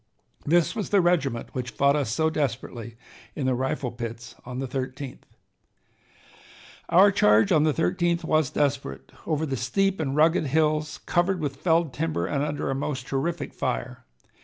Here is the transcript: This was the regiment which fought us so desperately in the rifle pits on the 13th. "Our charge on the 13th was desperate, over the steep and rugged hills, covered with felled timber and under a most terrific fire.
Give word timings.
This 0.47 0.75
was 0.75 0.89
the 0.89 0.99
regiment 0.99 1.49
which 1.53 1.69
fought 1.69 1.95
us 1.95 2.11
so 2.11 2.31
desperately 2.31 2.95
in 3.35 3.45
the 3.45 3.53
rifle 3.53 3.91
pits 3.91 4.33
on 4.47 4.57
the 4.57 4.67
13th. 4.67 5.25
"Our 6.89 7.11
charge 7.11 7.51
on 7.51 7.65
the 7.65 7.71
13th 7.71 8.23
was 8.23 8.49
desperate, 8.49 9.11
over 9.27 9.45
the 9.45 9.55
steep 9.57 9.99
and 9.99 10.15
rugged 10.15 10.47
hills, 10.47 11.01
covered 11.05 11.39
with 11.39 11.57
felled 11.57 11.93
timber 11.93 12.25
and 12.25 12.43
under 12.43 12.71
a 12.71 12.73
most 12.73 13.05
terrific 13.05 13.53
fire. 13.53 14.03